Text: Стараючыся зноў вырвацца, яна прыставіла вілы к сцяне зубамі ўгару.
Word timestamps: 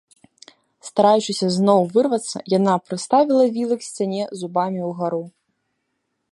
Стараючыся 0.87 1.47
зноў 1.57 1.79
вырвацца, 1.97 2.37
яна 2.57 2.73
прыставіла 2.87 3.43
вілы 3.59 3.75
к 3.83 3.87
сцяне 3.91 4.23
зубамі 4.41 4.81
ўгару. 4.91 5.23